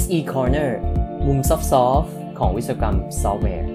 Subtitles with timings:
[0.00, 0.70] SE Corner
[1.26, 3.68] มุม soft ของวิศวกรรมซอฟต์แวร์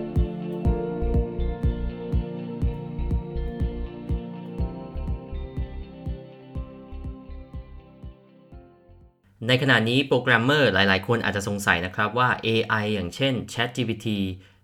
[9.48, 14.08] ในขณะนี้โปรแกรมเมอร์หลายๆ คนอาจจะสงสัยนะครับว่า AI อย่างเช่น ChatGPT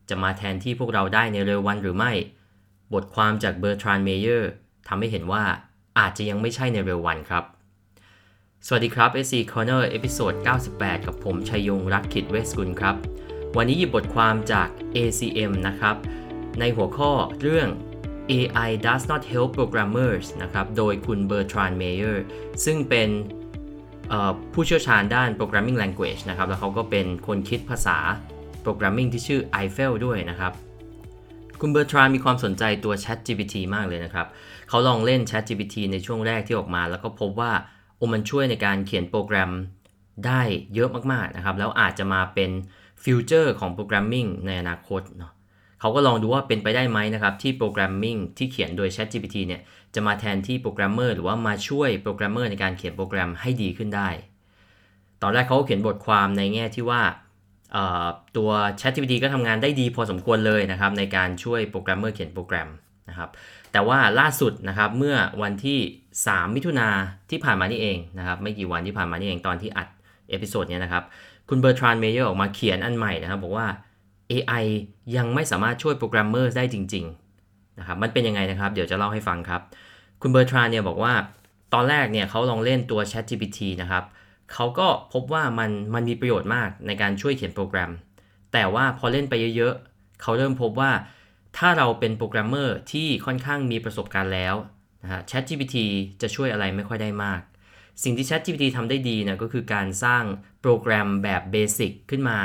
[0.09, 2.11] จะมาแทนที่พวกเราได้ในเร็ววันหรือไม่
[2.93, 4.43] บทความจาก Bertrand Meyer
[4.87, 5.43] ทำให้เห็นว่า
[5.99, 7.45] อาจจะยังไม่ใช่ในเร็ววันครับ
[8.69, 10.33] สวัสดีครับ SC Corner episode
[10.69, 12.95] 98 กับผมชัยยงค์ รักขิตเวชสกุลครับ
[13.57, 15.95] วันนี้หยิบบทความจาก ACM นะครับ
[16.59, 17.67] ในหัวข้อเรื่อง
[18.31, 22.17] AI does not help programmers นะครับ โดยคุณ Bertrand Meyer
[22.65, 23.09] ซึ่งเป็น
[24.53, 27.97] ผู้เชี่ยวชาญด้าน programming language นะครับ แล้วเขาก็เป็นคนคิดภาษา
[28.65, 30.51] programming ที่ชื่อ Eiffel ด้วยนะครับ
[31.61, 34.27] คุณเบอร์ทรานมีความสนใจตัว Chat GPT มากเลยนะครับ
[34.69, 37.53] เขาลองเล่น Chat GPT ในช่วงแรกที่ออกมา แล้วก็พบว่า
[37.97, 39.51] โอ้มันช่วยในการเขียนโปรแกรม
[40.25, 40.41] ได้
[40.73, 42.51] เยอะมากๆนะครับ แล้วอาจจะมาเป็น
[43.03, 45.31] future ของ programming ในอนาคตเนาะ
[45.79, 49.61] เขาก็ลองดูว่าเป็นไปได้ไหมนะครับ ที่ programming ที่เขียนโดย Chat GPT เนี่ย
[49.95, 54.09] จะมาแทนที่โปรแกรมเมอร์หรือว่ามาช่วยโปรแกรมเมอร์ในการเขียนโปรแกรมให้ดีขึ้นได้
[55.21, 57.01] ตอนแรกเขาก็เขียนบทความในแง่ที่ว่า
[58.37, 58.49] ตัว
[58.79, 62.69] ChatGPT ก็ทำงานได้ดีพอสมควรเลยนะครับในการช่วยโปรแกรมเมอร์เขียนโปรแกรม
[63.09, 63.29] นะครับ
[63.71, 65.79] แต่ว่าล่าสุดนะครับเมื่อวันที่
[66.17, 66.87] 3 มิถุนา
[67.29, 69.87] ที่ผ่านมานี่เองนะครับไม่กี่วันที่ผ่านมานี่เองตอนที่อัด
[70.29, 71.03] episode เนี้ยนะครับ
[71.49, 73.67] คุณเบอร์ทรานเมเยอร์ออกมาเขียนอันใหม่นะครับบอกว่า
[74.31, 74.65] AI
[75.15, 79.61] ยังไม่สามารถช่วยโปรแกรมเมอร์ได้จริงๆนะครับมันเป็นยังไงนะครับ เดี๋ยวจะเล่าให้ฟังครับ
[80.21, 81.13] คุณเบอร์ทรานเนี่ยบอกว่า
[81.73, 84.03] ตอนแรกเนี่ยเขาลองเล่นตัว ChatGPT นะครับ
[84.53, 87.91] เขาก็พบว่ามันมันมีประโยชน์มากในการช่วยเขียนโปรแกรม
[88.53, 90.91] แต่ว่าพอเล่นไปเยอะๆเขาเริ่มพบว่า
[91.57, 94.55] ถ้าเราเป็นโปรแกรมเมอร์ที่ค่อนข้างมีประสบการณ์แล้ว
[95.03, 95.75] นะฮะ ChatGPT
[96.21, 97.41] จะช่วยอะไรไม่ค่อยได้มาก
[98.03, 100.23] สิ่งที่ ChatGPT ทำได้ดีนะก็คือการสร้าง
[100.61, 102.39] โปรแกรมแบบเบสิกขึ้นมา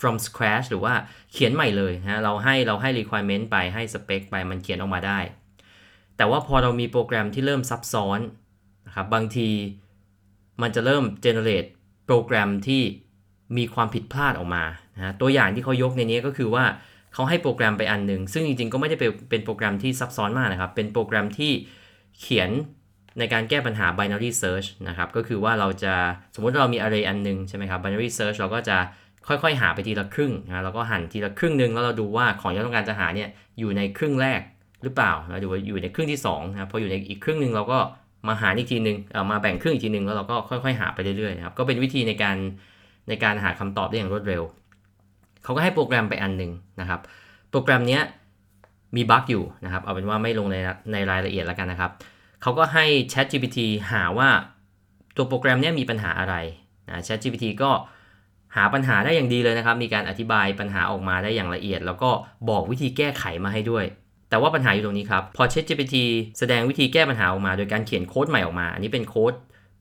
[0.00, 0.94] from scratch หรือว่า
[1.32, 5.18] เขียนใหม่เลยนะเราให้เราให้ requirement ไปให้ spec ไปมันเขียนออกมาได้
[6.16, 8.20] แต่ว่าพอเรามีโปรแกรมที่เริ่มซับซ้อน
[8.86, 9.48] นะครับบางที
[10.62, 11.68] มันจะเริ่ม generate
[12.06, 12.82] โปรแกรมที่
[13.56, 14.64] มีความผิดพลาดออกมา
[14.96, 16.64] นะตัวอย่างที่เขายกในนี้ก็คือว่า
[17.14, 18.96] เขาให้โปรแกรมไปอันหนึ่งซึ่งจริงๆก็ไม่ได้
[19.30, 21.52] เป็นโปรแกรมที่ซับซ้อนมากนะครับ เป็นโปรแกรมที่
[22.20, 22.50] เขียน
[23.18, 25.94] ในการแก้ปัญหา binary search นะครับ ก็คือว่าเราจะ
[26.34, 28.76] สมมติเรามี array อันหนึ่งใช่ไหมครับ binary search เราก็จะ
[29.28, 34.40] ค่อยๆ หาไปทีละครึ่งนะแล้วก็หั่นทีละครึ่งหนึ่งแล้วเราดูว่าของที่เราต้องการจะหาเนี่ยอยู่ในครึ่งแรก
[34.82, 37.78] หรือเปล่าเราดูว่าอยู่ในครึ่งที่2นะครับพออยู่ในอีกครึ่งหนึ่งเราก็
[38.28, 42.36] มาหาอีกทีหนึ่งเอามาแบ่งครึ่งอีกทีหนึ่งแล้วเราก็ค่อยๆ หาไปเรื่อยๆนะครับก็เป็นวิธีในการ
[43.08, 44.42] ในการหาคำตอบได้อย่างรวดเร็ว
[45.44, 47.00] เขาก็ให้โปรแกรมไปอันหนึ่งนะครับ
[47.50, 48.00] โปรแกรมนี้
[48.96, 50.56] มีบั๊กอยู่นะครับ เอาเป็นว่าไม่ลงใน
[50.92, 51.90] ในรายละเอียดแล้วกันนะครับ
[52.42, 53.58] เขาก็ให้ Chat GPT
[53.92, 54.28] หาว่า
[55.16, 56.34] ตัวโปรแกรมนี้มีปัญหาอะไร
[56.88, 57.70] นะ Chat GPT ก็
[58.56, 62.10] หาปัญหาได้อย่างดีเลยนะครับ มีการอธิบายปัญหาออกมาได้อย่างละเอียด แล้วก็
[62.48, 63.84] บอกวิธีแก้ไขมาให้ด้วย
[64.30, 65.96] แต่ว่าปัญหาอยู่ตรงนี้ครับ พอ ChatGPT
[66.38, 69.32] แสดงวิธีแก้ปัญหาออกมา โดยการเขียนโค้ดใหม่ออกมา อันนี้เป็นโค้ด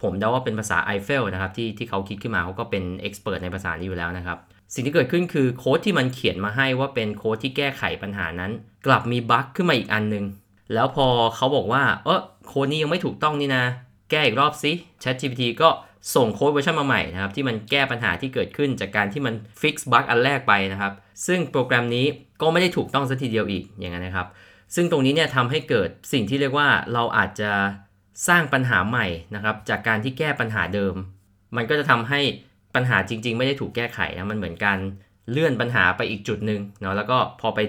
[0.01, 4.37] ผมเดาว่าเป็นภาษา Eiffel นะครับที่ที่เขาคิดขึ้นมาเขาก็เป็น expert ในภาษานี้อยู่แล้วนะครับ
[4.73, 8.51] สิ่งที่เกิดขึ้นคือโค้ดที่มันเขียนมาให้ว่าเป็นโค้ดที่แก้ไขปัญหานั้น
[8.85, 10.25] กลับมีบั๊กขึ้นมาอีกอันนึง
[10.73, 13.63] แล้วพอเขาบอกว่า เออโค้ดนี้ยังไม่ถูกต้องนี่นะ
[14.11, 14.71] แก้อีกรอบสิ
[15.03, 15.69] ChatGPT ก็
[16.15, 20.93] ส่งโค้ดเวอร์ชันมาใหม่นะครับ ที่มันแก้ปัญหาที่เกิดขึ้นจากการที่มันfix bug อันแรกไปนะครับ
[21.27, 22.05] ซึ่งโปรแกรมนี้
[22.41, 24.27] ก็ไม่ได้ถูกต้องซะทีเดียวอีกอย่างนั้นนะครับ
[24.75, 27.51] ซึ่งตรงนี้เนี่ยทำให้เกิดสิ่งที่เรียกว่าเราอาจจะ
[28.27, 30.95] สร้างปัญหาใหม่นะครับ จากการที่แก้ปัญหาเดิม
[31.55, 32.21] มันก็จะทำให้
[32.75, 34.79] ปัญหาจริง ๆ ไม่ได้ถูกแก้ไขนะมันเหมือนการ
[35.31, 37.59] เลื่อนปัญหาไปอีกจุดหนึ่งเนาะแล้วก็พอไป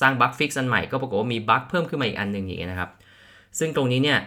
[0.00, 2.90] สร้าง bug fix อันใหม่ก็ปรากฏว่ามีบั๊กเพิ่มขึ้นมาอีกอันหนึ่งอย่างเงี้ยนะครับ
[3.58, 4.18] ซึ่งตรงนี้เนี่ย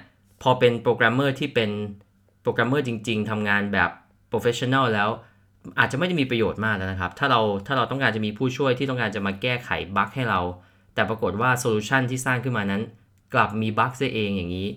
[0.41, 1.69] พอเป็นโปรแกรมเมอร์ที่เป็น
[2.41, 3.89] โปรแกรมเมอร์จริง ๆทำงานแบบ
[4.29, 5.09] professional แล้ว
[5.79, 10.39] อาจจะไม่ได้มีประโยชน์มากแล้วนะครับ ถ้าเราถ้าเราต้องการจะมีผู้ช่วยที่ต้องการจะมาแก้ไขบั๊กให้เรา
[10.93, 12.81] แต่ปรากฏว่าโซลูชันที่สร้างขึ้นมานั้น
[13.33, 14.67] กลับมีบั๊กเสียเองอย่างนี้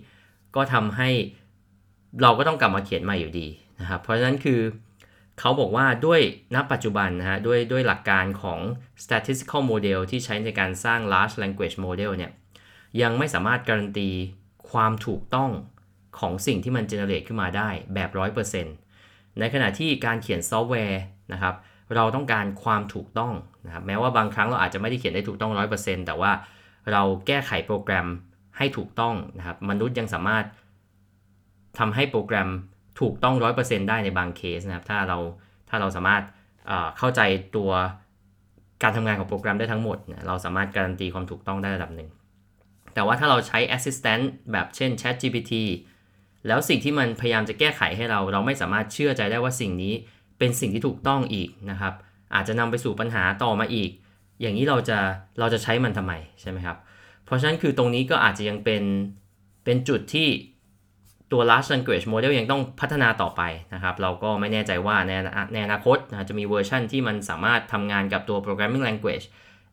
[0.56, 1.08] ก็ทำให้
[2.22, 3.46] เราก็ต้องกลับมาเขียนใหม่อยู่ดี
[3.80, 4.60] นะครับ เพราะฉะนั้นคือ
[5.40, 6.20] เขาบอกว่าด้วย
[6.54, 8.60] ณปัจจุบันนะฮะด้วยด้วยหลักการของ
[9.04, 12.30] statistical model ที่ใช้ในการสร้าง large language model เนี่ย
[13.02, 14.10] ยังไม่สามารถการันตี
[14.70, 15.50] ความถูกต้อง
[16.18, 18.10] ของสิ่งที่มัน generate ขึ้นมาได้แบบ
[18.74, 21.00] 100%ในขณะที่การเขียนซอฟต์แวร์
[21.32, 21.54] นะครับ
[21.94, 23.32] เราต้องการความถูกต้อง
[23.66, 26.32] นะครับแม้ว่าบางครั้งเราอาจจะไม่ได้เขียนได้ถูกต้อง 100%แต่ว่า
[26.92, 28.06] เราแก้ไขโปรแกรม
[28.56, 30.44] ให้ถูกต้องนะครับมนุษย์ยังสามารถ
[31.78, 32.48] ทำให้โปรแกรม
[33.00, 35.18] ถูกต้อง100%ได้ในบางเคสนะครับ ถ้าเรา
[35.68, 36.22] ถ้าเราสามารถ
[36.98, 37.20] เข้าใจ
[37.56, 37.70] ตัว
[38.82, 42.08] การทำงานของโปรแกรมได้ทั้งหมด เราสามารถการันตีความถูกต้องได้ระดับหนึ่ง
[42.94, 45.52] แต่ว่าถ้าเราใช้ assistant แบบเช่น ChatGPT
[46.46, 49.94] แล้วสิ่งที่มันพยายามจะแก้ไขให้เรา เราไม่สามารถเชื่อใจได้ว่าสิ่งนี้
[50.38, 51.94] เป็นสิ่งที่ถูกต้องอีกนะครับ
[52.34, 53.90] อาจจะนำไปสู่ปัญหาต่อมาอีก
[54.40, 54.98] อย่างนี้เราจะ
[55.40, 56.76] เราจะใช้มันทำไมใช่ไหมครับ
[57.24, 58.82] เพราะฉะนั้นคือตรงนี้ก็อาจจะยังเป็น
[59.64, 60.28] เป็นจุดที่
[61.32, 63.42] ตัว large language model ยังต้องพัฒนาต่อไป
[63.74, 65.12] นะครับ เราก็ไม่แน่ใจว่าใน
[65.52, 69.24] ในอนาคตนะจะมีเวอร์ชันที่มันสามารถทำงานกับตัว programming language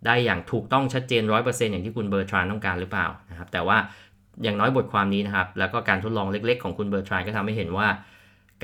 [0.05, 3.77] ได้อย่างถูกต้องชัดเจน 100%อย่างที่คุณเบอร์ทรานต้องการหรือเปล่านะครับ แต่ว่า
[4.43, 7.87] อย่างน้อยบทความนี้นะครับ แล้วก็การทดลองเล็กๆ ของคุณเบอร์ทรานก็ทำให้เห็นว่า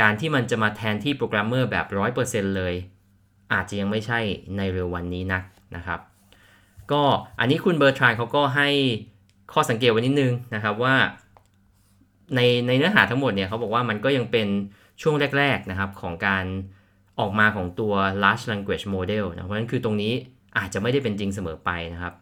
[0.02, 1.86] การที่มันจะมาแทนที่โปรแกรมเมอร์แบบ
[2.22, 2.74] 100%เลย
[3.54, 4.20] อาจจะยังไม่ใช่
[4.58, 5.44] ในเร็ววันนี้นัก
[5.76, 6.00] นะครับ
[6.92, 7.02] ก็
[7.40, 8.70] อันนี้คุณเบอร์ทรานเขาก็ให้
[9.54, 10.96] ข้อสังเกตไว้นิดนึงนะครับว่า
[12.36, 14.48] ในในเนื้อหาทั้งหมดเนี่ยเขาบอกว่ามันก็ยังเป็น
[15.02, 16.46] ช่วงแรก ๆนะครับของการ
[17.20, 17.94] ออกมาของตัว
[18.24, 20.14] large language model นะเพราะฉะนั้นคือตรงนี้
[20.58, 22.14] อาจจะไม่ได้เป็นจริงเสมอไปนะครับ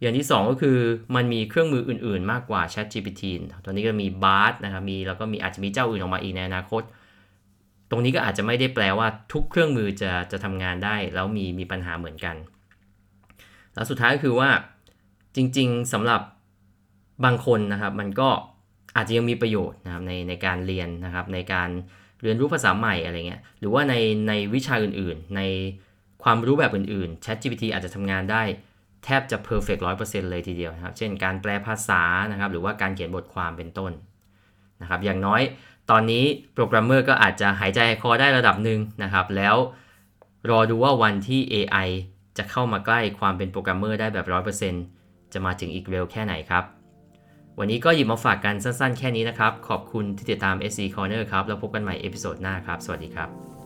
[0.00, 0.78] อย่างที่ 2 ก็คือ
[1.14, 3.22] มันมีเครื่องมืออื่นๆ มากกว่า Chat GPT
[3.64, 6.82] ตอนนี้ก็มี Bard นะครับมีแล้วก็มีอาจจะมีเจ้าอื่นออกมาอีกในอนาคต
[7.90, 12.36] ตรงนี้ก็อาจจะไม่ได้แปลว่าทุกเครื่องมือจะจะทำงานได้ แล้วมีมีปัญหาเหมือนกัน
[13.74, 14.50] แล้วสุดท้ายก็คือว่า
[15.36, 16.20] จริงๆสำหรับ
[17.24, 18.28] บางคนนะครับมันก็
[18.96, 21.68] อาจจะยังมีประโยชน์นะครับในในการเรียนนะครับ ในการ
[22.22, 23.94] เรียนรู้ภาษาใหม่อะไรเงี้ยหรือว่าใน
[24.28, 25.42] ในวิชาอื่นๆ ใน
[26.22, 28.42] ความรู้แบบอื่นๆ Chat GPT อาจจะทำงานได้
[29.04, 33.92] แทบจะ perfect 100%เลยทีเดียวนะครับ เช่นการแปลภาษานะครับ หรือว่าการเขียนบทความเป็นต้น
[34.80, 35.42] นะครับ อย่างน้อย
[35.90, 36.24] ตอนนี้
[36.54, 39.56] โปรแกรมเมอร์ก็อาจจะหายใจคอได้ระดับหนึ่งนะครับ แล้ว
[40.50, 41.88] รอดูว่าวันที่ AI
[42.38, 44.26] จะเข้ามาใกล้ความเป็นโปรแกรมเมอร์ได้แบบ
[44.80, 46.64] 100%จะมาถึงอีกเร็วแค่ไหนครับ
[47.60, 53.57] วันนี้ก็หยิบมาฝากกันสั้นๆ แค่นี้นะครับ ขอบคุณที่ติดตาม SC Corner ครับ แล้วพบกันใหม่ episode หน้าครับ สวัสดีครับ